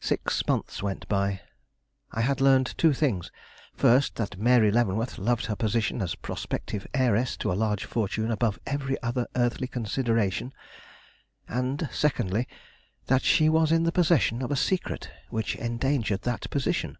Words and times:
Six 0.00 0.46
months 0.48 0.82
went 0.82 1.06
by. 1.06 1.42
I 2.12 2.22
had 2.22 2.40
learned 2.40 2.72
two 2.78 2.94
things; 2.94 3.30
first, 3.74 4.14
that 4.14 4.38
Mary 4.38 4.70
Leavenworth 4.70 5.18
loved 5.18 5.44
her 5.44 5.54
position 5.54 6.00
as 6.00 6.14
prospective 6.14 6.86
heiress 6.94 7.36
to 7.36 7.52
a 7.52 7.60
large 7.60 7.84
fortune 7.84 8.30
above 8.30 8.58
every 8.64 8.96
other 9.02 9.26
earthly 9.36 9.66
consideration; 9.66 10.54
and 11.46 11.90
secondly, 11.92 12.48
that 13.08 13.22
she 13.22 13.50
was 13.50 13.70
in 13.70 13.82
the 13.82 13.92
possession 13.92 14.40
of 14.40 14.50
a 14.50 14.56
secret 14.56 15.10
which 15.28 15.56
endangered 15.56 16.22
that 16.22 16.48
position. 16.48 16.96